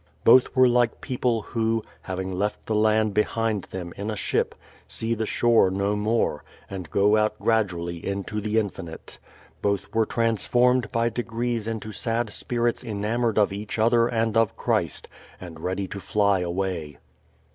BotVwere 0.25 0.67
like 0.67 0.99
people, 0.99 1.43
who, 1.43 1.83
having 2.01 2.33
left 2.33 2.65
the 2.65 2.73
land 2.73 3.13
behind 3.13 3.65
them, 3.65 3.93
in 3.95 4.07
a1 4.07 4.15
ship, 4.17 4.55
see 4.87 5.13
the 5.13 5.27
shoro 5.27 5.69
no 5.69 5.95
more, 5.95 6.43
and 6.67 6.89
go 6.89 7.17
out 7.17 7.37
gradually 7.37 8.03
into 8.03 8.41
the 8.41 8.55
jnfinite. 8.55 9.19
Both 9.61 9.93
were 9.93 10.07
transformed 10.07 10.91
by 10.91 11.09
degrees 11.09 11.67
into 11.67 11.91
sad 11.91 12.31
spirits 12.31 12.83
enamored 12.83 13.37
of 13.37 13.53
each 13.53 13.77
other 13.77 14.07
and 14.07 14.35
of 14.35 14.57
Christ, 14.57 15.07
and 15.39 15.59
ready 15.59 15.87
to 15.89 15.99
fly 15.99 16.39
away. 16.39 16.97